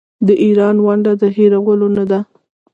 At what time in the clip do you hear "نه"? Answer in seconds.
1.97-2.03